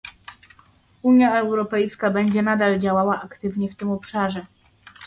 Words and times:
Unia 1.03 1.37
Europejska 1.39 2.09
będzie 2.11 2.41
nadal 2.41 2.79
działała 2.79 3.21
aktywnie 3.21 3.69
w 3.69 3.75
tym 3.75 3.91
obszarze 3.91 4.45